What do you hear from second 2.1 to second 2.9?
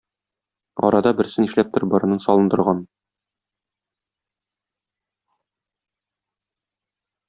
салындырган.